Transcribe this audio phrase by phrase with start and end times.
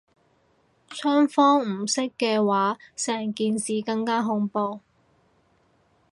[0.89, 4.79] 雙方唔識嘅話成件事更加恐怖